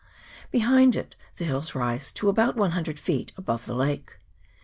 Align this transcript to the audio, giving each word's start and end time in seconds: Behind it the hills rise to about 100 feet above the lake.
Behind 0.49 0.95
it 0.95 1.15
the 1.37 1.45
hills 1.45 1.75
rise 1.75 2.11
to 2.13 2.27
about 2.27 2.55
100 2.55 2.99
feet 2.99 3.33
above 3.37 3.67
the 3.67 3.75
lake. 3.75 4.17